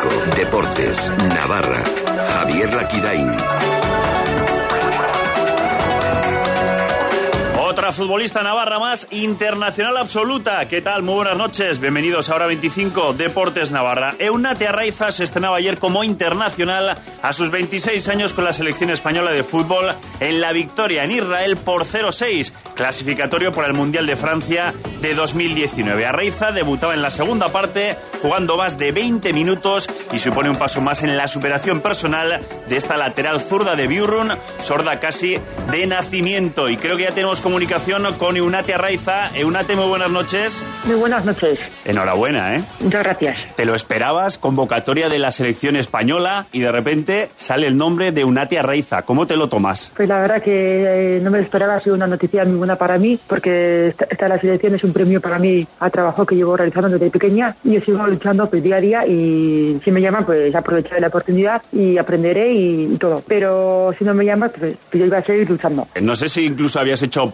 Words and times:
25, 0.00 0.34
Deportes, 0.36 1.10
Navarra, 1.34 1.82
Javier 2.32 2.72
Laquidain. 2.72 3.59
Futbolista 8.00 8.42
navarra 8.42 8.78
más, 8.78 9.06
internacional 9.10 9.98
absoluta. 9.98 10.66
¿Qué 10.68 10.80
tal? 10.80 11.02
Muy 11.02 11.16
buenas 11.16 11.36
noches. 11.36 11.80
Bienvenidos 11.80 12.30
a 12.30 12.34
Hora 12.34 12.46
25, 12.46 13.12
Deportes 13.12 13.72
Navarra. 13.72 14.14
Eunate 14.18 14.66
Arraiza 14.66 15.12
se 15.12 15.22
estrenaba 15.22 15.58
ayer 15.58 15.78
como 15.78 16.02
internacional 16.02 16.96
a 17.20 17.32
sus 17.34 17.50
26 17.50 18.08
años 18.08 18.32
con 18.32 18.44
la 18.44 18.54
selección 18.54 18.88
española 18.88 19.32
de 19.32 19.44
fútbol 19.44 19.92
en 20.20 20.40
la 20.40 20.52
victoria 20.52 21.04
en 21.04 21.10
Israel 21.10 21.58
por 21.58 21.84
0-6, 21.84 22.52
clasificatorio 22.74 23.52
por 23.52 23.66
el 23.66 23.74
Mundial 23.74 24.06
de 24.06 24.16
Francia 24.16 24.72
de 25.02 25.14
2019. 25.14 26.06
Arraiza 26.06 26.52
debutaba 26.52 26.94
en 26.94 27.02
la 27.02 27.10
segunda 27.10 27.50
parte 27.50 27.98
jugando 28.22 28.56
más 28.56 28.78
de 28.78 28.92
20 28.92 29.34
minutos 29.34 29.88
y 30.10 30.18
supone 30.18 30.48
un 30.48 30.56
paso 30.56 30.80
más 30.80 31.02
en 31.02 31.18
la 31.18 31.28
superación 31.28 31.80
personal 31.80 32.40
de 32.66 32.76
esta 32.76 32.96
lateral 32.96 33.40
zurda 33.40 33.76
de 33.76 33.88
Biurrun, 33.88 34.38
sorda 34.62 35.00
casi 35.00 35.38
de 35.70 35.86
nacimiento. 35.86 36.70
Y 36.70 36.78
creo 36.78 36.96
que 36.96 37.04
ya 37.04 37.12
tenemos 37.12 37.42
como 37.42 37.58
comunicación 37.90 38.18
con 38.18 38.36
Eunate 38.36 38.74
Arraiza. 38.74 39.36
Eunate, 39.36 39.74
muy 39.74 39.88
buenas 39.88 40.10
noches. 40.10 40.64
Muy 40.84 40.96
buenas 40.96 41.24
noches. 41.24 41.58
Enhorabuena, 41.84 42.56
¿eh? 42.56 42.62
Muchas 42.80 43.02
gracias. 43.02 43.56
Te 43.56 43.64
lo 43.64 43.74
esperabas, 43.74 44.38
convocatoria 44.38 45.08
de 45.08 45.18
la 45.18 45.30
selección 45.32 45.76
española 45.76 46.46
y 46.52 46.60
de 46.60 46.70
repente 46.70 47.30
sale 47.34 47.66
el 47.66 47.76
nombre 47.76 48.12
de 48.12 48.20
Eunate 48.20 48.58
Arraiza. 48.58 49.02
¿Cómo 49.02 49.26
te 49.26 49.36
lo 49.36 49.48
tomas? 49.48 49.92
Pues 49.96 50.08
la 50.08 50.20
verdad 50.20 50.42
que 50.42 51.16
eh, 51.16 51.20
no 51.20 51.30
me 51.30 51.38
lo 51.38 51.44
esperaba, 51.44 51.76
ha 51.76 51.80
sido 51.80 51.96
una 51.96 52.06
noticia 52.06 52.44
muy 52.44 52.58
buena 52.58 52.76
para 52.76 52.96
mí, 52.98 53.18
porque 53.26 53.88
esta, 53.88 54.06
esta 54.08 54.28
la 54.28 54.38
selección 54.38 54.74
es 54.74 54.84
un 54.84 54.92
premio 54.92 55.20
para 55.20 55.38
mí 55.38 55.66
a 55.80 55.90
trabajo 55.90 56.24
que 56.24 56.36
llevo 56.36 56.56
realizando 56.56 56.88
desde 56.90 57.10
pequeña 57.10 57.56
y 57.64 57.72
yo 57.72 57.80
sigo 57.80 58.06
luchando 58.06 58.48
pues, 58.48 58.62
día 58.62 58.76
a 58.76 58.80
día 58.80 59.06
y 59.06 59.80
si 59.84 59.90
me 59.90 60.00
llaman 60.00 60.24
pues 60.24 60.54
aprovecharé 60.54 61.00
la 61.00 61.08
oportunidad 61.08 61.62
y 61.72 61.98
aprenderé 61.98 62.52
y, 62.52 62.92
y 62.92 62.96
todo. 62.98 63.22
Pero 63.26 63.92
si 63.98 64.04
no 64.04 64.14
me 64.14 64.24
llaman 64.24 64.50
pues, 64.50 64.76
pues 64.90 65.00
yo 65.00 65.06
iba 65.06 65.18
a 65.18 65.24
seguir 65.24 65.48
luchando. 65.50 65.88
No 66.00 66.14
sé 66.14 66.28
si 66.28 66.44
incluso 66.44 66.78
habías 66.78 67.02
hecho 67.02 67.30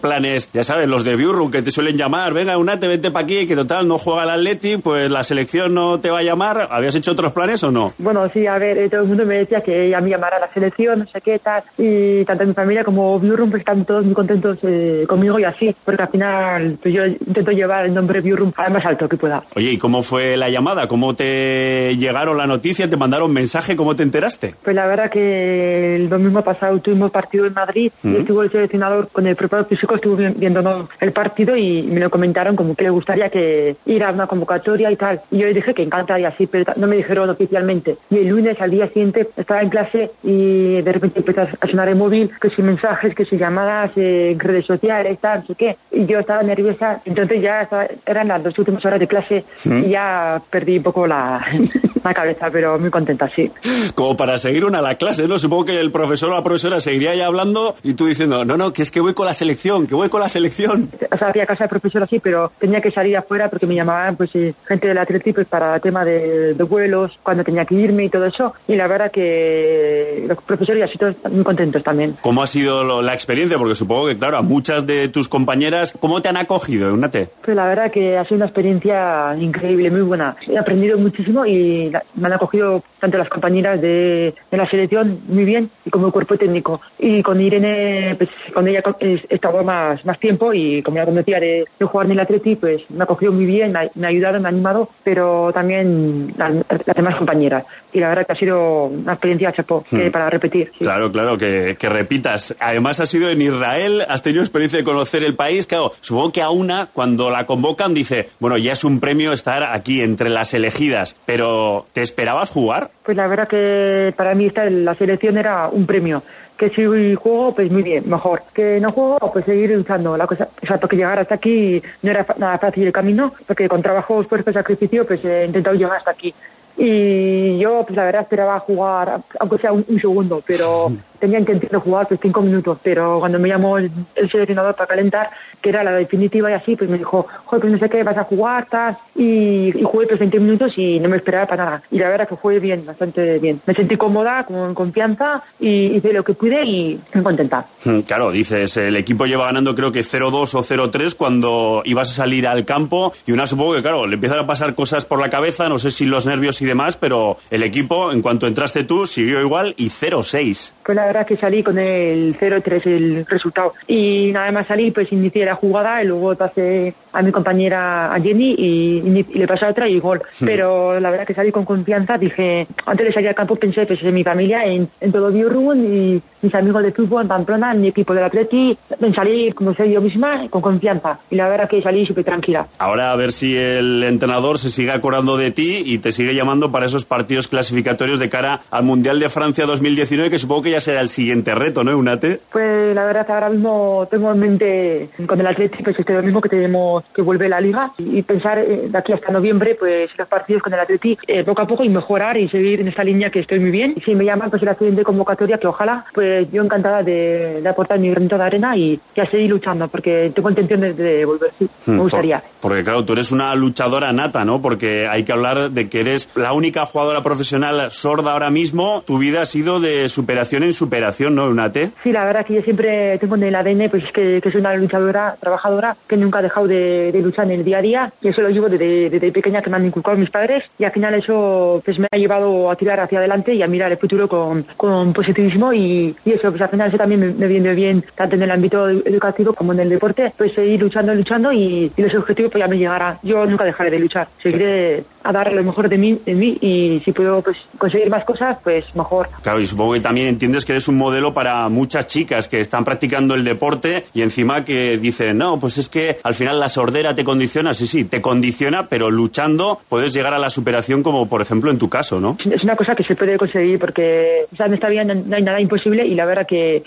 ya 0.53 0.63
sabes, 0.63 0.87
los 0.87 1.03
de 1.03 1.15
Biurru 1.15 1.51
que 1.51 1.61
te 1.61 1.71
suelen 1.71 1.97
llamar, 1.97 2.33
venga, 2.33 2.57
Unate, 2.57 2.87
vente 2.87 3.11
para 3.11 3.25
aquí, 3.25 3.45
que 3.45 3.55
total 3.55 3.87
no 3.87 3.97
juega 3.97 4.23
el 4.23 4.29
Atleti, 4.29 4.77
pues 4.77 5.09
la 5.11 5.23
selección 5.23 5.73
no 5.73 5.99
te 5.99 6.09
va 6.09 6.19
a 6.19 6.23
llamar. 6.23 6.67
¿Habías 6.71 6.95
hecho 6.95 7.11
otros 7.11 7.31
planes 7.31 7.63
o 7.63 7.71
no? 7.71 7.93
Bueno, 7.97 8.29
sí, 8.33 8.47
a 8.47 8.57
ver, 8.57 8.77
eh, 8.77 8.89
todo 8.89 9.01
el 9.01 9.07
mundo 9.07 9.25
me 9.25 9.35
decía 9.35 9.61
que 9.61 9.89
ya 9.89 10.01
me 10.01 10.09
llamara 10.09 10.37
a 10.37 10.39
la 10.39 10.53
selección, 10.53 10.99
no 10.99 11.07
sé 11.07 11.21
qué 11.21 11.39
tal, 11.39 11.63
y 11.77 12.23
tanto 12.25 12.45
mi 12.45 12.53
familia 12.53 12.83
como 12.83 13.19
Biurrum 13.19 13.49
pues 13.49 13.61
están 13.61 13.85
todos 13.85 14.05
muy 14.05 14.13
contentos 14.13 14.57
eh, 14.63 15.05
conmigo 15.07 15.39
y 15.39 15.43
así, 15.43 15.75
porque 15.83 16.03
al 16.03 16.09
final 16.09 16.77
pues 16.81 16.93
yo 16.93 17.05
intento 17.05 17.51
llevar 17.51 17.85
el 17.85 17.93
nombre 17.93 18.21
Biurrum 18.21 18.51
al 18.55 18.71
más 18.71 18.85
alto 18.85 19.07
que 19.07 19.17
pueda. 19.17 19.43
Oye, 19.55 19.71
¿y 19.71 19.77
cómo 19.77 20.01
fue 20.01 20.37
la 20.37 20.49
llamada? 20.49 20.87
¿Cómo 20.87 21.15
te 21.15 21.95
llegaron 21.97 22.37
la 22.37 22.47
noticia? 22.47 22.89
¿Te 22.89 22.97
mandaron 22.97 23.31
mensaje? 23.31 23.75
¿Cómo 23.75 23.95
te 23.95 24.03
enteraste? 24.03 24.55
Pues 24.63 24.75
la 24.75 24.85
verdad 24.85 25.09
que 25.09 25.95
el 25.95 26.09
domingo 26.09 26.41
pasado 26.41 26.79
tuvimos 26.79 27.11
partido 27.11 27.45
en 27.45 27.53
Madrid 27.53 27.91
y 28.03 28.15
estuvo 28.15 28.43
el 28.43 28.51
seleccionador 28.51 29.09
con 29.09 29.27
el 29.27 29.35
preparador 29.35 29.69
físico, 29.69 29.95
estuvo 29.95 30.15
viendo 30.15 30.36
¿no? 30.37 30.89
el 30.99 31.11
partido 31.11 31.55
y 31.55 31.83
me 31.83 31.99
lo 31.99 32.09
comentaron 32.09 32.55
como 32.55 32.75
que 32.75 32.83
le 32.83 32.89
gustaría 32.89 33.29
que 33.29 33.75
ir 33.85 34.03
a 34.03 34.11
una 34.11 34.27
convocatoria 34.27 34.91
y 34.91 34.95
tal. 34.95 35.21
Y 35.31 35.39
yo 35.39 35.47
le 35.47 35.53
dije 35.53 35.73
que 35.73 35.83
encantaría, 35.83 36.33
sí, 36.37 36.47
pero 36.47 36.73
no 36.77 36.87
me 36.87 36.97
dijeron 36.97 37.29
oficialmente. 37.29 37.97
Y 38.09 38.17
el 38.17 38.27
lunes 38.27 38.59
al 38.61 38.71
día 38.71 38.87
siguiente 38.87 39.29
estaba 39.35 39.61
en 39.61 39.69
clase 39.69 40.11
y 40.23 40.81
de 40.81 40.91
repente 40.91 41.19
empezó 41.19 41.41
a 41.41 41.67
sonar 41.67 41.89
el 41.89 41.95
móvil, 41.95 42.31
que 42.39 42.49
si 42.49 42.61
mensajes, 42.61 43.15
que 43.15 43.25
si 43.25 43.37
llamadas 43.37 43.91
eh, 43.95 44.31
en 44.31 44.39
redes 44.39 44.65
sociales, 44.65 45.17
tal, 45.19 45.41
no 45.41 45.47
sé 45.47 45.55
qué. 45.55 45.77
Y 45.91 46.05
yo 46.05 46.19
estaba 46.19 46.43
nerviosa, 46.43 47.01
entonces 47.05 47.41
ya 47.41 47.61
estaba, 47.61 47.87
eran 48.05 48.27
las 48.27 48.43
dos 48.43 48.57
últimas 48.59 48.83
horas 48.85 48.99
de 48.99 49.07
clase 49.07 49.45
y 49.65 49.89
ya 49.89 50.41
perdí 50.49 50.77
un 50.77 50.83
poco 50.83 51.07
la, 51.07 51.45
la 52.03 52.13
cabeza, 52.13 52.49
pero 52.51 52.79
muy 52.79 52.89
contenta, 52.89 53.29
sí. 53.33 53.51
Como 53.95 54.15
para 54.15 54.37
seguir 54.37 54.65
una 54.65 54.79
a 54.79 54.81
la 54.81 54.95
clase, 54.95 55.27
¿no? 55.27 55.39
Supongo 55.39 55.65
que 55.65 55.79
el 55.79 55.91
profesor 55.91 56.29
o 56.29 56.35
la 56.35 56.43
profesora 56.43 56.79
seguiría 56.79 57.15
ya 57.15 57.25
hablando 57.25 57.75
y 57.83 57.93
tú 57.93 58.05
diciendo, 58.05 58.45
no, 58.45 58.57
no, 58.57 58.73
que 58.73 58.83
es 58.83 58.91
que 58.91 58.99
voy 58.99 59.13
con 59.13 59.25
la 59.25 59.33
selección, 59.33 59.87
que 59.87 59.95
voy 59.95 60.09
con 60.09 60.21
la 60.21 60.26
selección. 60.29 60.89
O 61.11 61.17
sea, 61.17 61.29
había 61.29 61.45
casa 61.45 61.65
de 61.65 61.69
profesor 61.69 62.03
así, 62.03 62.19
pero 62.19 62.51
tenía 62.59 62.81
que 62.81 62.91
salir 62.91 63.15
afuera 63.17 63.49
porque 63.49 63.67
me 63.67 63.75
llamaban 63.75 64.15
pues 64.15 64.33
eh, 64.35 64.53
gente 64.65 64.87
del 64.87 64.97
Atleti 64.97 65.33
pues, 65.33 65.47
para 65.47 65.79
tema 65.79 66.03
de, 66.05 66.53
de, 66.53 66.63
vuelos, 66.63 67.17
cuando 67.23 67.43
tenía 67.43 67.65
que 67.65 67.75
irme 67.75 68.05
y 68.05 68.09
todo 68.09 68.25
eso. 68.25 68.53
Y 68.67 68.75
la 68.75 68.87
verdad 68.87 69.11
que 69.11 70.25
los 70.27 70.41
profesores 70.43 70.79
y 70.79 70.83
así 70.83 70.97
todos 70.97 71.15
muy 71.31 71.43
contentos 71.43 71.83
también. 71.83 72.15
¿Cómo 72.21 72.43
ha 72.43 72.47
sido 72.47 73.01
la 73.01 73.13
experiencia? 73.13 73.57
Porque 73.57 73.75
supongo 73.75 74.07
que, 74.07 74.15
claro, 74.15 74.37
a 74.37 74.41
muchas 74.41 74.85
de 74.85 75.07
tus 75.09 75.29
compañeras, 75.29 75.93
¿cómo 75.99 76.21
te 76.21 76.29
han 76.29 76.37
acogido, 76.37 76.89
Eunate? 76.89 77.29
Pues 77.43 77.55
la 77.55 77.67
verdad 77.67 77.91
que 77.91 78.17
ha 78.17 78.23
sido 78.25 78.37
una 78.37 78.45
experiencia 78.45 79.35
increíble, 79.39 79.91
muy 79.91 80.01
buena. 80.01 80.35
He 80.47 80.57
aprendido 80.57 80.97
muchísimo 80.97 81.45
y 81.45 81.91
me 82.15 82.27
han 82.27 82.33
acogido 82.33 82.83
tanto 82.99 83.17
las 83.17 83.29
compañeras 83.29 83.81
de, 83.81 84.33
de 84.51 84.57
la 84.57 84.67
selección 84.67 85.19
muy 85.27 85.45
bien 85.45 85.69
y 85.85 85.89
como 85.89 86.07
el 86.07 86.13
cuerpo 86.13 86.37
técnico. 86.37 86.81
Y 86.99 87.21
con 87.23 87.39
Irene, 87.39 88.15
pues 88.17 88.29
con 88.53 88.67
ella 88.67 88.83
he 88.99 89.23
estado 89.29 89.63
más, 89.63 90.03
más 90.05 90.16
tiempo 90.17 90.53
y 90.53 90.81
como 90.81 90.97
ya 90.97 91.05
conocía 91.05 91.39
de, 91.39 91.65
de 91.79 91.85
jugar 91.85 92.07
en 92.07 92.13
el 92.13 92.19
Atleti, 92.19 92.55
pues 92.55 92.83
me 92.89 93.03
ha 93.03 93.07
cogido 93.07 93.31
muy 93.31 93.45
bien, 93.45 93.71
me 93.71 93.79
ha, 93.79 93.89
me 93.95 94.07
ha 94.07 94.09
ayudado, 94.09 94.39
me 94.39 94.47
ha 94.47 94.49
animado, 94.49 94.89
pero 95.03 95.51
también 95.53 96.33
las, 96.37 96.53
las, 96.53 96.95
demás 96.95 97.15
compañeras. 97.15 97.65
Y 97.93 97.99
la 97.99 98.09
verdad 98.09 98.25
que 98.25 98.33
ha 98.33 98.35
sido 98.35 98.85
una 98.85 99.13
experiencia 99.13 99.51
chapo, 99.51 99.83
hmm. 99.89 100.09
para 100.11 100.29
repetir. 100.29 100.71
Sí. 100.77 100.83
Claro, 100.83 101.11
claro, 101.11 101.37
que, 101.37 101.75
que, 101.79 101.89
repitas. 101.89 102.55
Además, 102.59 102.99
has 102.99 103.09
sido 103.09 103.29
en 103.29 103.41
Israel, 103.41 104.03
has 104.07 104.21
tenido 104.21 104.43
experiencia 104.43 104.79
de 104.79 104.85
conocer 104.85 105.23
el 105.23 105.35
país. 105.35 105.67
Claro, 105.67 105.91
supongo 106.01 106.31
que 106.31 106.41
a 106.41 106.49
una, 106.49 106.87
cuando 106.91 107.29
la 107.29 107.45
convocan, 107.45 107.93
dice, 107.93 108.29
bueno, 108.39 108.57
ya 108.57 108.73
es 108.73 108.83
un 108.83 108.99
premio 108.99 109.33
estar 109.33 109.63
aquí 109.63 110.01
entre 110.01 110.29
las 110.29 110.53
elegidas, 110.53 111.15
pero 111.25 111.85
¿te 111.93 112.01
esperabas 112.01 112.51
jugar? 112.51 112.91
Pues 113.03 113.17
la 113.17 113.27
verdad 113.27 113.47
que 113.47 114.13
para 114.15 114.35
mí 114.35 114.45
esta, 114.45 114.69
la 114.69 114.95
selección 114.95 115.37
era 115.37 115.69
un 115.69 115.85
premio 115.85 116.23
que 116.57 116.69
si 116.69 117.15
juego, 117.15 117.53
pues 117.53 117.71
muy 117.71 117.83
bien, 117.83 118.09
mejor. 118.09 118.43
Que 118.53 118.79
no 118.79 118.91
juego, 118.91 119.31
pues 119.31 119.45
seguir 119.45 119.69
luchando. 119.71 120.17
La 120.17 120.27
cosa, 120.27 120.49
o 120.61 120.65
sea, 120.65 120.77
porque 120.77 120.95
llegar 120.95 121.19
hasta 121.19 121.35
aquí 121.35 121.81
no 122.01 122.11
era 122.11 122.25
nada 122.37 122.57
fácil 122.57 122.87
el 122.87 122.91
camino, 122.91 123.33
porque 123.45 123.69
con 123.69 123.81
trabajo, 123.81 124.21
esfuerzo, 124.21 124.51
sacrificio, 124.51 125.05
pues 125.05 125.23
he 125.23 125.45
intentado 125.45 125.75
llegar 125.75 125.97
hasta 125.97 126.11
aquí. 126.11 126.33
Y 126.75 127.57
yo, 127.57 127.83
pues 127.83 127.95
la 127.95 128.05
verdad, 128.05 128.21
esperaba 128.21 128.59
jugar, 128.59 129.21
aunque 129.39 129.57
sea 129.57 129.71
un, 129.71 129.85
un 129.87 129.99
segundo, 129.99 130.43
pero 130.45 130.91
tenía 131.19 131.39
intención 131.39 131.71
de 131.71 131.77
jugar 131.77 132.07
pues 132.07 132.19
cinco 132.21 132.41
minutos, 132.41 132.77
pero 132.81 133.19
cuando 133.19 133.39
me 133.39 133.49
llamó 133.49 133.77
el, 133.77 133.91
el, 134.15 134.29
seleccionador 134.29 134.75
para 134.75 134.87
calentar, 134.87 135.29
que 135.61 135.69
era 135.69 135.83
la 135.83 135.91
definitiva 135.91 136.49
y 136.51 136.53
así, 136.53 136.75
pues 136.75 136.89
me 136.89 136.97
dijo, 136.97 137.27
joder, 137.45 137.61
pues 137.61 137.73
no 137.73 137.79
sé 137.79 137.89
qué, 137.89 138.03
vas 138.03 138.17
a 138.17 138.23
jugar, 138.23 138.63
estás, 138.63 138.97
y, 139.15 139.77
y 139.77 139.83
jugué 139.83 140.07
pues 140.07 140.19
20 140.19 140.39
minutos 140.39 140.77
y 140.77 140.99
no 140.99 141.09
me 141.09 141.17
esperaba 141.17 141.45
para 141.45 141.65
nada. 141.65 141.83
Y 141.91 141.99
la 141.99 142.09
verdad 142.09 142.27
que 142.27 142.35
jugué 142.35 142.59
bien, 142.59 142.85
bastante 142.85 143.39
bien. 143.39 143.61
Me 143.65 143.73
sentí 143.73 143.97
cómoda, 143.97 144.45
con 144.45 144.73
confianza, 144.73 145.43
y 145.59 145.97
hice 145.97 146.13
lo 146.13 146.23
que 146.23 146.33
pude 146.33 146.63
y 146.63 146.99
me 147.13 147.23
contenta. 147.23 147.65
Claro, 148.05 148.31
dices, 148.31 148.77
el 148.77 148.95
equipo 148.95 149.25
lleva 149.25 149.47
ganando 149.47 149.75
creo 149.75 149.91
que 149.91 150.01
0-2 150.01 150.53
o 150.55 150.63
0-3 150.63 151.15
cuando 151.15 151.81
ibas 151.85 152.11
a 152.11 152.13
salir 152.13 152.47
al 152.47 152.65
campo, 152.65 153.13
y 153.25 153.31
una 153.31 153.47
supongo 153.47 153.75
que, 153.75 153.81
claro, 153.81 154.05
le 154.05 154.15
empiezan 154.15 154.39
a 154.39 154.47
pasar 154.47 154.75
cosas 154.75 155.05
por 155.05 155.19
la 155.19 155.29
cabeza, 155.29 155.69
no 155.69 155.79
sé 155.79 155.91
si 155.91 156.05
los 156.05 156.25
nervios 156.25 156.61
y 156.61 156.65
demás, 156.65 156.97
pero 156.97 157.37
el 157.49 157.63
equipo, 157.63 158.11
en 158.11 158.21
cuanto 158.21 158.47
entraste 158.47 158.83
tú, 158.83 159.05
siguió 159.05 159.41
igual 159.41 159.73
y 159.77 159.89
0-6. 159.89 160.73
Pues 160.83 160.95
la 160.95 161.06
verdad 161.07 161.25
que 161.25 161.37
salí 161.37 161.63
con 161.63 161.77
el 161.77 162.37
0-3 162.37 162.85
el 162.85 163.25
resultado. 163.25 163.73
Y 163.87 164.31
nada 164.33 164.51
más 164.51 164.67
salí, 164.67 164.91
pues 164.91 165.11
inicié 165.11 165.45
la 165.45 165.55
jugada 165.55 166.03
y 166.03 166.07
luego 166.07 166.35
pasé 166.35 166.93
a 167.17 167.23
mi 167.23 167.31
compañera, 167.31 168.13
a 168.13 168.19
Jenny, 168.19 168.55
y, 168.57 169.25
y 169.33 169.37
le 169.37 169.47
pasé 169.47 169.65
a 169.65 169.69
otra 169.69 169.89
y 169.89 169.99
gol. 169.99 170.21
Sí. 170.31 170.45
Pero 170.45 170.99
la 170.99 171.09
verdad 171.09 171.25
que 171.25 171.33
salí 171.33 171.51
con 171.51 171.65
confianza, 171.65 172.17
dije, 172.17 172.67
antes 172.85 173.07
de 173.07 173.13
salir 173.13 173.29
al 173.29 173.35
campo 173.35 173.55
pensé 173.55 173.85
pues, 173.87 174.03
en 174.03 174.13
mi 174.13 174.23
familia, 174.23 174.65
en, 174.65 174.87
en 175.01 175.11
todo 175.11 175.31
Biurrun 175.31 175.83
y 175.83 176.21
mis 176.41 176.53
amigos 176.53 176.83
de 176.83 176.91
fútbol 176.91 177.23
en 177.23 177.27
Pamplona, 177.27 177.71
en 177.71 177.81
mi 177.81 177.87
equipo 177.87 178.13
del 178.13 178.23
Atleti, 178.23 178.77
en 179.01 179.15
salir 179.15 179.55
como 179.55 179.73
soy 179.73 179.91
yo 179.91 180.01
misma, 180.01 180.47
con 180.49 180.61
confianza. 180.61 181.19
Y 181.31 181.35
la 181.35 181.49
verdad 181.49 181.67
que 181.67 181.81
salí 181.81 182.05
súper 182.05 182.23
tranquila. 182.23 182.67
Ahora 182.77 183.11
a 183.11 183.15
ver 183.15 183.31
si 183.31 183.57
el 183.57 184.03
entrenador 184.03 184.59
se 184.59 184.69
sigue 184.69 184.91
acordando 184.91 185.37
de 185.37 185.51
ti 185.51 185.81
y 185.85 185.97
te 185.97 186.11
sigue 186.11 186.35
llamando 186.35 186.71
para 186.71 186.85
esos 186.85 187.05
partidos 187.05 187.47
clasificatorios 187.47 188.19
de 188.19 188.29
cara 188.29 188.61
al 188.69 188.83
Mundial 188.83 189.19
de 189.19 189.29
Francia 189.29 189.65
2019, 189.65 190.29
que 190.29 190.39
supongo 190.39 190.63
que 190.63 190.71
ya 190.71 190.81
será 190.81 191.01
el 191.01 191.09
siguiente 191.09 191.55
reto, 191.55 191.83
¿no, 191.83 191.97
Unate? 191.97 192.39
Pues 192.51 192.93
la 192.95 193.05
verdad 193.05 193.25
ahora 193.31 193.49
mismo 193.49 194.07
tengo 194.09 194.31
en 194.31 194.39
mente 194.39 195.09
con 195.25 195.39
el 195.39 195.47
Atleti 195.47 195.83
pues 195.83 195.97
este 195.97 196.21
mismo 196.21 196.41
que 196.41 196.49
tenemos 196.49 197.03
que 197.13 197.21
vuelve 197.21 197.49
la 197.49 197.59
liga 197.59 197.91
y 197.97 198.21
pensar 198.21 198.59
eh, 198.59 198.87
de 198.89 198.97
aquí 198.97 199.13
hasta 199.13 199.31
noviembre 199.31 199.75
pues 199.75 200.09
los 200.17 200.27
partidos 200.27 200.61
con 200.61 200.73
el 200.73 200.79
Atleti 200.79 201.17
eh, 201.27 201.43
poco 201.43 201.61
a 201.61 201.67
poco 201.67 201.83
y 201.83 201.89
mejorar 201.89 202.37
y 202.37 202.47
seguir 202.47 202.81
en 202.81 202.87
esta 202.87 203.03
línea 203.03 203.29
que 203.29 203.39
estoy 203.39 203.59
muy 203.59 203.71
bien. 203.71 203.93
Y 203.95 204.01
si 204.01 204.15
me 204.15 204.25
llaman 204.25 204.49
pues 204.49 204.61
la 204.61 204.75
siguiente 204.75 205.03
convocatoria 205.03 205.57
que 205.57 205.67
ojalá 205.67 206.05
pues 206.13 206.51
yo 206.51 206.63
encantada 206.63 207.03
de, 207.03 207.61
de 207.61 207.69
aportar 207.69 207.99
mi 207.99 208.09
granito 208.09 208.37
de 208.37 208.43
arena 208.43 208.77
y, 208.77 208.99
y, 209.15 209.19
a 209.19 209.29
seguir 209.29 209.49
luchando 209.49 209.87
porque 209.87 210.31
tengo 210.33 210.49
intención 210.49 210.81
de, 210.81 210.93
de 210.93 211.25
volver, 211.25 211.51
sí, 211.57 211.67
hmm, 211.85 211.91
me 211.91 212.01
gustaría. 212.01 212.39
Por, 212.39 212.67
porque 212.67 212.83
claro, 212.83 213.03
tú 213.05 213.13
eres 213.13 213.31
una 213.31 213.55
luchadora 213.55 214.11
nata, 214.13 214.45
¿no? 214.45 214.61
Porque 214.61 215.07
hay 215.07 215.23
que 215.23 215.31
hablar 215.31 215.71
de 215.71 215.89
que 215.89 216.01
eres 216.01 216.29
la 216.35 216.53
única 216.53 216.85
jugadora 216.85 217.23
profesional 217.23 217.91
sorda 217.91 218.33
ahora 218.33 218.49
mismo. 218.49 219.03
Tu 219.05 219.17
vida 219.17 219.41
ha 219.41 219.45
sido 219.45 219.79
de 219.79 220.09
superación 220.09 220.63
en 220.63 220.73
superación, 220.73 221.35
¿no, 221.35 221.45
Unate? 221.45 221.91
Sí, 222.03 222.11
la 222.11 222.25
verdad 222.25 222.45
que 222.45 222.55
yo 222.55 222.61
siempre 222.61 223.17
tengo 223.17 223.35
en 223.35 223.43
el 223.43 223.55
ADN 223.55 223.89
pues 223.89 224.11
que, 224.11 224.39
que 224.41 224.51
soy 224.51 224.61
una 224.61 224.75
luchadora, 224.75 225.37
trabajadora, 225.39 225.95
que 226.07 226.17
nunca 226.17 226.39
ha 226.39 226.41
dejado 226.41 226.67
de 226.67 226.96
de, 226.97 227.21
luchar 227.21 227.45
en 227.45 227.59
el 227.59 227.65
día 227.65 227.79
a 227.79 227.81
día 227.81 228.13
y 228.21 228.27
eso 228.27 228.41
lo 228.41 228.49
llevo 228.49 228.69
desde, 228.69 229.09
desde 229.09 229.31
pequeña 229.31 229.61
que 229.61 229.69
me 229.69 229.77
han 229.77 229.85
inculcado 229.85 230.17
mis 230.17 230.29
padres 230.29 230.63
y 230.77 230.83
al 230.83 230.91
final 230.91 231.13
eso 231.15 231.81
pues 231.83 231.99
me 231.99 232.07
ha 232.11 232.17
llevado 232.17 232.69
a 232.69 232.75
tirar 232.75 232.99
hacia 232.99 233.19
adelante 233.19 233.53
y 233.53 233.61
a 233.61 233.67
mirar 233.67 233.91
el 233.91 233.97
futuro 233.97 234.27
con, 234.27 234.65
con 234.75 235.13
positivismo 235.13 235.73
y, 235.73 236.15
y, 236.25 236.31
eso 236.31 236.49
pues 236.49 236.61
al 236.61 236.69
final 236.69 236.89
eso 236.89 236.97
también 236.97 237.35
me, 237.37 237.47
viene 237.47 237.73
bien 237.73 238.03
tanto 238.15 238.35
en 238.35 238.43
el 238.43 238.51
ámbito 238.51 238.89
educativo 238.89 239.53
como 239.53 239.73
en 239.73 239.79
el 239.81 239.89
deporte 239.89 240.33
pues 240.37 240.53
seguir 240.53 240.79
luchando 240.79 241.13
luchando 241.13 241.51
y, 241.51 241.91
y 241.95 242.01
los 242.01 242.13
objetivos 242.15 242.51
pues 242.51 242.63
ya 242.63 242.67
me 242.67 242.77
llegará 242.77 243.19
yo 243.23 243.45
nunca 243.45 243.63
dejaré 243.63 243.91
de 243.91 243.99
luchar 243.99 244.27
seguiré 244.41 245.03
a 245.27 245.31
dar 245.33 245.51
lo 245.51 245.63
mejor 245.63 245.89
de 245.89 245.97
mí, 245.97 246.19
de 246.25 246.33
mí 246.33 246.57
y 246.61 247.01
si 247.03 247.11
puedo 247.11 247.41
pues, 247.41 247.57
conseguir 247.77 248.09
más 248.09 248.23
cosas, 248.23 248.57
pues 248.63 248.85
mejor. 248.95 249.29
Claro, 249.41 249.59
y 249.59 249.67
supongo 249.67 249.93
que 249.93 249.99
también 249.99 250.27
entiendes 250.27 250.63
que 250.63 250.71
eres 250.71 250.87
un 250.87 250.97
modelo 250.97 251.33
para 251.33 251.67
muchas 251.67 252.07
chicas 252.07 252.47
que 252.47 252.61
están 252.61 252.85
practicando 252.85 253.35
el 253.35 253.43
deporte 253.43 254.05
y 254.13 254.21
encima 254.21 254.63
que 254.63 254.97
dicen, 254.97 255.37
no, 255.37 255.59
pues 255.59 255.77
es 255.77 255.89
que 255.89 256.17
al 256.23 256.33
final 256.33 256.59
la 256.59 256.69
sordera 256.77 257.15
te 257.15 257.23
condiciona, 257.23 257.73
sí, 257.73 257.87
sí, 257.87 258.03
te 258.03 258.21
condiciona, 258.21 258.87
pero 258.87 259.09
luchando 259.09 259.81
puedes 259.89 260.13
llegar 260.13 260.35
a 260.35 260.37
la 260.37 260.51
superación 260.51 261.01
como 261.01 261.27
por 261.27 261.41
ejemplo 261.41 261.71
en 261.71 261.79
tu 261.79 261.89
caso, 261.89 262.19
¿no? 262.19 262.37
Es 262.51 262.63
una 262.63 262.75
cosa 262.75 262.93
que 262.93 263.03
se 263.03 263.15
puede 263.15 263.35
conseguir 263.35 263.79
porque 263.79 264.45
o 264.53 264.55
sea, 264.55 264.67
en 264.67 264.75
esta 264.75 264.87
vida 264.87 265.03
no 265.03 265.35
hay 265.35 265.41
nada 265.41 265.59
imposible 265.59 266.05
y 266.05 266.13
la 266.13 266.25
verdad 266.25 266.45
que 266.45 266.83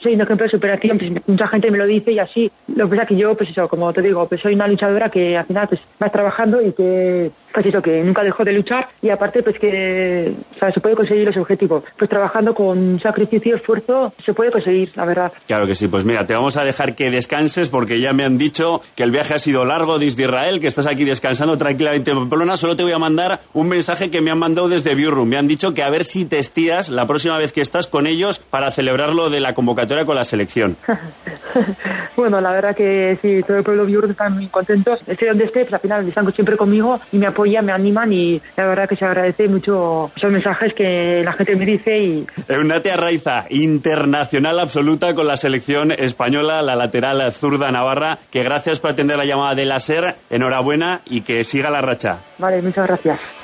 soy 0.00 0.14
un 0.14 0.20
ejemplo 0.20 0.44
de 0.44 0.50
superación, 0.50 0.98
pues 0.98 1.12
mucha 1.26 1.48
gente 1.48 1.70
me 1.70 1.78
lo 1.78 1.86
dice 1.86 2.12
y 2.12 2.18
así. 2.18 2.50
Lo 2.74 2.84
que 2.84 2.90
pasa 2.90 3.02
es 3.02 3.08
que 3.08 3.16
yo, 3.16 3.34
pues 3.36 3.50
eso, 3.50 3.68
como 3.68 3.92
te 3.92 4.02
digo, 4.02 4.26
pues 4.26 4.40
soy 4.40 4.54
una 4.54 4.68
luchadora 4.68 5.08
que 5.08 5.36
al 5.36 5.46
final 5.46 5.68
pues 5.68 5.80
vas 5.98 6.12
trabajando 6.12 6.60
y 6.60 6.72
que 6.72 7.30
pues 7.52 7.66
eso, 7.66 7.80
que 7.80 8.02
nunca 8.02 8.22
dejó 8.22 8.44
de 8.44 8.52
luchar 8.52 8.88
y 9.00 9.08
aparte 9.08 9.42
pues 9.42 9.58
que 9.58 10.34
se 10.60 10.80
puede 10.80 10.94
conseguir 10.94 11.26
los 11.26 11.36
objetivos. 11.38 11.84
Pues 11.96 12.10
trabajando 12.10 12.54
con 12.54 13.00
sacrificio, 13.00 13.56
esfuerzo, 13.56 14.12
se 14.22 14.34
puede 14.34 14.50
conseguir, 14.50 14.92
la 14.94 15.06
verdad. 15.06 15.32
Claro 15.46 15.66
que 15.66 15.74
sí, 15.74 15.88
pues 15.88 16.04
mira, 16.04 16.26
te 16.26 16.34
vamos 16.34 16.58
a 16.58 16.64
dejar 16.64 16.94
que 16.94 17.10
descanses 17.10 17.70
porque 17.70 17.98
ya 17.98 18.12
me 18.12 18.24
han 18.24 18.36
dicho 18.36 18.82
que 18.94 19.04
el 19.04 19.10
viaje 19.10 19.34
ha 19.34 19.38
sido 19.38 19.64
largo 19.64 19.98
desde 19.98 20.24
Israel, 20.24 20.60
que 20.60 20.66
estás 20.66 20.86
aquí 20.86 21.04
descansando 21.04 21.56
tranquilamente 21.56 22.10
en 22.10 22.18
Pamplona. 22.18 22.58
Solo 22.58 22.76
te 22.76 22.82
voy 22.82 22.92
a 22.92 22.98
mandar 22.98 23.40
un 23.54 23.68
mensaje 23.68 24.10
que 24.10 24.20
me 24.20 24.30
han 24.30 24.38
mandado 24.38 24.68
desde 24.68 24.94
Biurrum. 24.94 25.26
Me 25.26 25.38
han 25.38 25.48
dicho 25.48 25.72
que 25.72 25.82
a 25.82 25.88
ver 25.88 26.04
si 26.04 26.26
te 26.26 26.38
estías 26.38 26.90
la 26.90 27.06
próxima 27.06 27.38
vez 27.38 27.54
que 27.54 27.62
estás 27.62 27.86
con 27.86 28.06
ellos 28.06 28.38
para 28.38 28.70
celebrarlo 28.70 29.30
de 29.30 29.35
la 29.40 29.54
convocatoria 29.54 30.04
con 30.04 30.16
la 30.16 30.24
selección. 30.24 30.76
bueno, 32.16 32.40
la 32.40 32.52
verdad 32.52 32.76
que 32.76 33.18
sí, 33.22 33.42
todo 33.46 33.58
el 33.58 33.64
pueblo 33.64 33.86
Biurrum 33.86 34.10
están 34.10 34.34
muy 34.34 34.46
contentos. 34.48 35.00
Esté 35.06 35.26
donde 35.26 35.44
esté, 35.44 35.62
pues 35.62 35.74
al 35.74 35.80
final 35.80 36.08
están 36.08 36.32
siempre 36.32 36.56
conmigo 36.56 37.00
y 37.12 37.18
me 37.18 37.26
apoyan 37.26 37.46
ya 37.56 37.62
me 37.62 37.72
animan 37.72 38.12
y 38.12 38.40
la 38.56 38.66
verdad 38.66 38.88
que 38.88 38.96
se 38.96 39.04
agradece 39.04 39.48
mucho 39.48 40.10
esos 40.16 40.30
mensajes 40.30 40.74
que 40.74 41.22
la 41.24 41.32
gente 41.32 41.56
me 41.56 41.64
dice. 41.64 41.98
y 41.98 42.26
Eunate 42.48 42.90
Arraiza, 42.90 43.46
internacional 43.50 44.58
absoluta 44.58 45.14
con 45.14 45.26
la 45.26 45.36
selección 45.36 45.92
española, 45.92 46.62
la 46.62 46.76
lateral 46.76 47.32
zurda 47.32 47.70
Navarra, 47.70 48.18
que 48.30 48.42
gracias 48.42 48.80
por 48.80 48.90
atender 48.90 49.16
la 49.16 49.24
llamada 49.24 49.54
de 49.54 49.64
la 49.64 49.80
SER, 49.80 50.16
enhorabuena 50.30 51.00
y 51.06 51.22
que 51.22 51.44
siga 51.44 51.70
la 51.70 51.80
racha. 51.80 52.18
Vale, 52.38 52.60
muchas 52.62 52.86
gracias. 52.86 53.35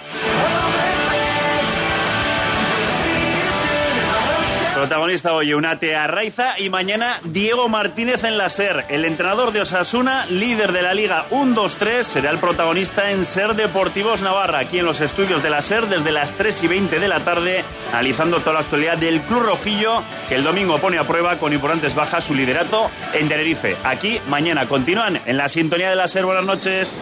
Protagonista 4.82 5.32
hoy 5.32 5.54
Unate 5.54 5.94
Arraiza 5.94 6.58
y 6.58 6.68
mañana 6.68 7.20
Diego 7.22 7.68
Martínez 7.68 8.24
en 8.24 8.36
la 8.36 8.50
SER. 8.50 8.84
El 8.88 9.04
entrenador 9.04 9.52
de 9.52 9.60
Osasuna, 9.60 10.26
líder 10.26 10.72
de 10.72 10.82
la 10.82 10.92
Liga 10.92 11.24
1-2-3, 11.30 12.02
será 12.02 12.30
el 12.32 12.38
protagonista 12.38 13.12
en 13.12 13.24
SER 13.24 13.54
Deportivos 13.54 14.22
Navarra, 14.22 14.58
aquí 14.58 14.80
en 14.80 14.84
los 14.84 15.00
estudios 15.00 15.40
de 15.40 15.50
la 15.50 15.62
SER 15.62 15.86
desde 15.86 16.10
las 16.10 16.32
3 16.32 16.64
y 16.64 16.66
20 16.66 16.98
de 16.98 17.06
la 17.06 17.20
tarde, 17.20 17.62
analizando 17.92 18.40
toda 18.40 18.54
la 18.54 18.60
actualidad 18.62 18.98
del 18.98 19.20
Club 19.20 19.44
Rojillo, 19.44 20.02
que 20.28 20.34
el 20.34 20.42
domingo 20.42 20.78
pone 20.78 20.98
a 20.98 21.06
prueba 21.06 21.38
con 21.38 21.52
importantes 21.52 21.94
bajas 21.94 22.24
su 22.24 22.34
liderato 22.34 22.90
en 23.12 23.28
Tenerife. 23.28 23.76
Aquí 23.84 24.20
mañana 24.26 24.66
continúan 24.66 25.20
en 25.26 25.36
la 25.36 25.48
sintonía 25.48 25.90
de 25.90 25.96
la 25.96 26.08
SER. 26.08 26.24
Buenas 26.24 26.44
noches. 26.44 26.92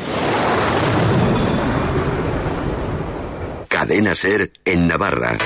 Cadena 3.68 4.14
SER 4.14 4.52
en 4.66 4.86
Navarra. 4.86 5.38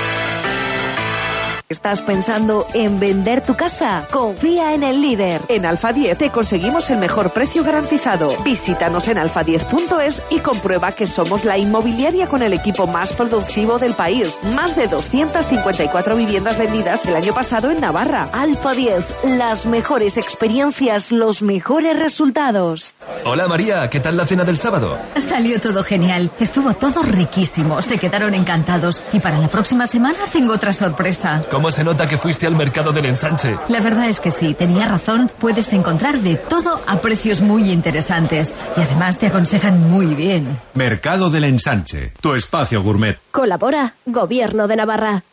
¿Estás 1.75 2.01
pensando 2.01 2.65
en 2.73 3.01
vender 3.01 3.41
tu 3.41 3.55
casa? 3.55 4.07
Confía 4.09 4.73
en 4.73 4.81
el 4.81 5.01
líder. 5.01 5.41
En 5.49 5.65
Alfa 5.65 5.91
10 5.91 6.17
te 6.17 6.29
conseguimos 6.29 6.89
el 6.89 6.99
mejor 6.99 7.31
precio 7.31 7.65
garantizado. 7.65 8.31
Visítanos 8.45 9.09
en 9.09 9.17
alfa10.es 9.17 10.23
y 10.29 10.39
comprueba 10.39 10.93
que 10.93 11.05
somos 11.05 11.43
la 11.43 11.57
inmobiliaria 11.57 12.27
con 12.27 12.41
el 12.41 12.53
equipo 12.53 12.87
más 12.87 13.11
productivo 13.11 13.77
del 13.77 13.93
país. 13.93 14.39
Más 14.55 14.77
de 14.77 14.87
254 14.87 16.15
viviendas 16.15 16.57
vendidas 16.57 17.05
el 17.07 17.17
año 17.17 17.33
pasado 17.33 17.69
en 17.69 17.81
Navarra. 17.81 18.29
Alfa 18.31 18.71
10, 18.71 19.03
las 19.37 19.65
mejores 19.65 20.15
experiencias, 20.15 21.11
los 21.11 21.41
mejores 21.41 21.99
resultados. 21.99 22.95
Hola 23.25 23.49
María, 23.49 23.89
¿qué 23.89 23.99
tal 23.99 24.15
la 24.15 24.25
cena 24.25 24.45
del 24.45 24.57
sábado? 24.57 24.97
Salió 25.17 25.59
todo 25.59 25.83
genial. 25.83 26.31
Estuvo 26.39 26.73
todo 26.73 27.03
riquísimo. 27.03 27.81
Se 27.81 27.97
quedaron 27.97 28.33
encantados. 28.33 29.01
Y 29.11 29.19
para 29.19 29.39
la 29.39 29.49
próxima 29.49 29.87
semana 29.87 30.19
tengo 30.31 30.53
otra 30.53 30.73
sorpresa. 30.73 31.41
¿Cómo 31.51 31.64
se 31.71 31.83
nota 31.83 32.07
que 32.07 32.17
fuiste 32.17 32.47
al 32.47 32.55
mercado 32.55 32.91
del 32.91 33.05
ensanche? 33.05 33.57
La 33.69 33.81
verdad 33.81 34.09
es 34.09 34.19
que 34.19 34.31
sí, 34.31 34.53
tenía 34.53 34.87
razón. 34.87 35.29
Puedes 35.39 35.73
encontrar 35.73 36.19
de 36.19 36.35
todo 36.35 36.81
a 36.87 36.97
precios 36.97 37.41
muy 37.41 37.71
interesantes. 37.71 38.53
Y 38.77 38.81
además 38.81 39.17
te 39.17 39.27
aconsejan 39.27 39.89
muy 39.89 40.07
bien. 40.15 40.45
Mercado 40.73 41.29
del 41.29 41.45
ensanche, 41.45 42.11
tu 42.21 42.33
espacio 42.33 42.81
gourmet. 42.81 43.17
Colabora, 43.31 43.95
Gobierno 44.05 44.67
de 44.67 44.75
Navarra. 44.75 45.23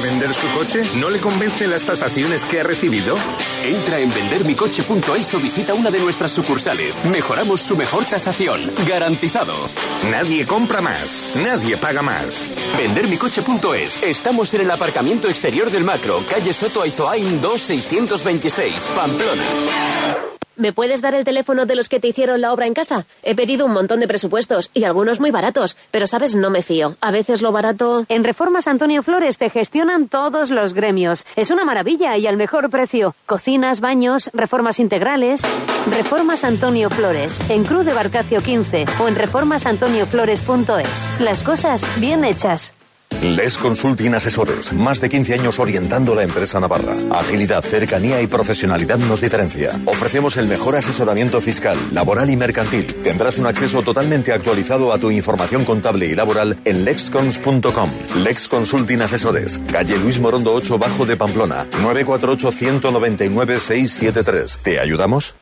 ¿Quiere 0.00 0.14
vender 0.14 0.34
su 0.34 0.46
coche? 0.56 0.80
¿No 0.96 1.10
le 1.10 1.20
convencen 1.20 1.70
las 1.70 1.84
tasaciones 1.84 2.44
que 2.46 2.60
ha 2.60 2.62
recibido? 2.62 3.14
Entra 3.64 3.98
en 3.98 4.12
vendermicoche.es 4.14 5.34
o 5.34 5.38
visita 5.40 5.74
una 5.74 5.90
de 5.90 6.00
nuestras 6.00 6.32
sucursales. 6.32 7.04
Mejoramos 7.04 7.60
su 7.60 7.76
mejor 7.76 8.06
tasación. 8.06 8.62
Garantizado. 8.86 9.52
Nadie 10.10 10.46
compra 10.46 10.80
más. 10.80 11.34
Nadie 11.44 11.76
paga 11.76 12.00
más. 12.00 12.48
Vendermicoche.es. 12.78 14.02
Estamos 14.02 14.54
en 14.54 14.62
el 14.62 14.70
aparcamiento 14.70 15.28
exterior 15.28 15.70
del 15.70 15.84
Macro, 15.84 16.24
calle 16.28 16.54
Soto 16.54 16.82
Aizoain 16.82 17.40
2626, 17.42 18.90
Pamplona. 18.96 19.44
¿Me 20.60 20.74
puedes 20.74 21.00
dar 21.00 21.14
el 21.14 21.24
teléfono 21.24 21.64
de 21.64 21.74
los 21.74 21.88
que 21.88 22.00
te 22.00 22.08
hicieron 22.08 22.42
la 22.42 22.52
obra 22.52 22.66
en 22.66 22.74
casa? 22.74 23.06
He 23.22 23.34
pedido 23.34 23.64
un 23.64 23.72
montón 23.72 23.98
de 23.98 24.06
presupuestos 24.06 24.68
y 24.74 24.84
algunos 24.84 25.18
muy 25.18 25.30
baratos, 25.30 25.74
pero 25.90 26.06
sabes, 26.06 26.34
no 26.34 26.50
me 26.50 26.62
fío. 26.62 26.98
A 27.00 27.10
veces 27.10 27.40
lo 27.40 27.50
barato. 27.50 28.04
En 28.10 28.24
Reformas 28.24 28.68
Antonio 28.68 29.02
Flores 29.02 29.38
te 29.38 29.48
gestionan 29.48 30.08
todos 30.08 30.50
los 30.50 30.74
gremios. 30.74 31.24
Es 31.34 31.50
una 31.50 31.64
maravilla 31.64 32.18
y 32.18 32.26
al 32.26 32.36
mejor 32.36 32.68
precio. 32.68 33.14
Cocinas, 33.24 33.80
baños, 33.80 34.28
reformas 34.34 34.80
integrales. 34.80 35.40
Reformas 35.90 36.44
Antonio 36.44 36.90
Flores, 36.90 37.40
en 37.48 37.64
Cruz 37.64 37.86
de 37.86 37.94
Barcacio 37.94 38.42
15 38.42 38.84
o 39.00 39.08
en 39.08 39.14
reformasantonioflores.es. 39.14 41.20
Las 41.20 41.42
cosas 41.42 41.82
bien 41.98 42.22
hechas. 42.22 42.74
Les 43.22 43.58
Consulting 43.58 44.14
Asesores. 44.14 44.72
Más 44.72 45.00
de 45.00 45.10
15 45.10 45.34
años 45.34 45.58
orientando 45.58 46.14
la 46.14 46.22
empresa 46.22 46.58
navarra. 46.58 46.94
Agilidad, 47.10 47.62
cercanía 47.62 48.22
y 48.22 48.26
profesionalidad 48.26 48.96
nos 48.98 49.20
diferencia. 49.20 49.78
Ofrecemos 49.84 50.38
el 50.38 50.46
mejor 50.46 50.76
asesoramiento 50.76 51.40
fiscal, 51.42 51.76
laboral 51.92 52.30
y 52.30 52.36
mercantil. 52.36 52.86
Tendrás 53.02 53.36
un 53.38 53.46
acceso 53.46 53.82
totalmente 53.82 54.32
actualizado 54.32 54.90
a 54.90 54.98
tu 54.98 55.10
información 55.10 55.66
contable 55.66 56.06
y 56.06 56.14
laboral 56.14 56.56
en 56.64 56.84
lexcons.com. 56.84 57.90
Lex 58.16 58.48
Consulting 58.48 59.02
Asesores. 59.02 59.60
Calle 59.70 59.98
Luis 59.98 60.18
Morondo 60.18 60.54
8 60.54 60.78
Bajo 60.78 61.04
de 61.04 61.16
Pamplona. 61.16 61.66
948 61.82 62.50
199 62.52 63.60
673. 63.60 64.58
¿Te 64.62 64.80
ayudamos? 64.80 65.34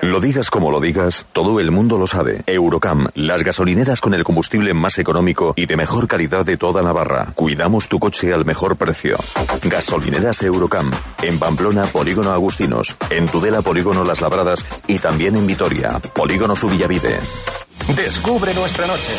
Lo 0.00 0.20
digas 0.20 0.48
como 0.48 0.70
lo 0.70 0.80
digas, 0.80 1.26
todo 1.32 1.58
el 1.58 1.70
mundo 1.72 1.98
lo 1.98 2.06
sabe. 2.06 2.42
Eurocam, 2.46 3.08
las 3.14 3.42
gasolineras 3.42 4.00
con 4.00 4.14
el 4.14 4.22
combustible 4.22 4.74
más 4.74 4.98
económico 4.98 5.54
y 5.56 5.66
de 5.66 5.76
mejor 5.76 6.06
calidad 6.06 6.46
de 6.46 6.56
toda 6.56 6.82
Navarra. 6.82 7.32
Cuidamos 7.34 7.88
tu 7.88 7.98
coche 7.98 8.32
al 8.32 8.44
mejor 8.44 8.76
precio. 8.76 9.16
Gasolineras 9.64 10.42
Eurocam, 10.42 10.90
en 11.22 11.38
Pamplona, 11.38 11.84
Polígono 11.86 12.32
Agustinos, 12.32 12.94
en 13.10 13.26
Tudela, 13.26 13.60
Polígono 13.60 14.04
Las 14.04 14.20
Labradas 14.20 14.64
y 14.86 14.98
también 14.98 15.36
en 15.36 15.46
Vitoria, 15.46 15.98
Polígono 16.14 16.54
Subillavide. 16.54 17.18
Descubre 17.96 18.54
nuestra 18.54 18.86
noche. 18.86 19.12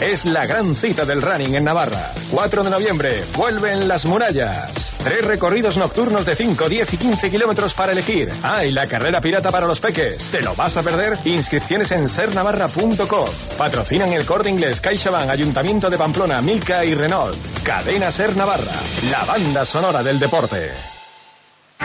Es 0.00 0.24
la 0.24 0.46
gran 0.46 0.74
cita 0.74 1.04
del 1.04 1.22
running 1.22 1.54
en 1.54 1.64
Navarra. 1.64 2.12
4 2.30 2.64
de 2.64 2.70
noviembre, 2.70 3.22
vuelven 3.36 3.86
las 3.86 4.06
murallas. 4.06 4.97
Tres 5.08 5.24
recorridos 5.24 5.78
nocturnos 5.78 6.26
de 6.26 6.36
5, 6.36 6.68
10 6.68 6.92
y 6.92 6.96
15 6.98 7.30
kilómetros 7.30 7.72
para 7.72 7.92
elegir. 7.92 8.30
Ah, 8.42 8.66
y 8.66 8.72
la 8.72 8.86
carrera 8.86 9.22
pirata 9.22 9.50
para 9.50 9.66
los 9.66 9.80
peques. 9.80 10.22
¿Te 10.30 10.42
lo 10.42 10.54
vas 10.54 10.76
a 10.76 10.82
perder? 10.82 11.18
Inscripciones 11.24 11.90
en 11.92 12.10
sernavarra.com. 12.10 13.28
Patrocinan 13.56 14.12
el 14.12 14.26
Corte 14.26 14.50
Inglés, 14.50 14.82
CaixaBank, 14.82 15.30
Ayuntamiento 15.30 15.88
de 15.88 15.96
Pamplona, 15.96 16.42
Milka 16.42 16.84
y 16.84 16.94
Renault. 16.94 17.34
Cadena 17.62 18.12
Ser 18.12 18.36
Navarra, 18.36 18.74
la 19.10 19.24
banda 19.24 19.64
sonora 19.64 20.02
del 20.02 20.18
deporte. 20.18 20.97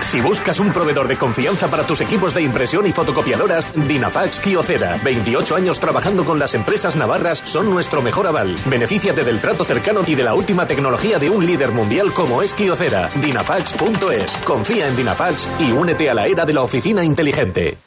Si 0.02 0.22
buscas 0.22 0.60
un 0.60 0.72
proveedor 0.72 1.08
de 1.08 1.18
confianza 1.18 1.68
para 1.68 1.84
tus 1.84 2.02
equipos 2.02 2.34
de 2.34 2.42
impresión 2.42 2.86
y 2.86 2.92
fotocopiadoras, 2.92 3.74
Dinafax 3.88 4.40
Kiocera. 4.40 5.00
28 5.04 5.56
años 5.56 5.80
trabajando 5.80 6.24
con 6.24 6.40
las 6.40 6.54
empresas 6.56 6.96
navarras 6.96 7.40
son 7.40 7.70
nuestro 7.70 8.02
mejor 8.02 8.28
aval. 8.28 8.56
Benefíciate 8.66 9.24
del 9.24 9.40
trato 9.40 9.66
cercano 9.66 10.02
y 10.06 10.16
de 10.16 10.24
la 10.24 10.34
última 10.34 10.68
tecnología 10.68 11.20
de 11.20 11.30
un 11.30 11.46
líder 11.46 11.72
mundial 11.72 12.14
como 12.14 12.42
es 12.42 12.54
Kiocera. 12.54 13.10
Dinafax.es. 13.22 14.38
Confía 14.46 14.88
en 14.88 14.96
Dinafax 14.96 15.48
y 15.60 15.72
únete 15.72 16.10
a 16.10 16.14
la 16.14 16.28
era 16.28 16.46
de 16.46 16.54
la 16.54 16.62
oficina 16.62 17.04
inteligente. 17.04 17.78